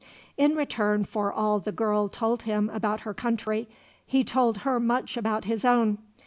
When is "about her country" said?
2.73-3.69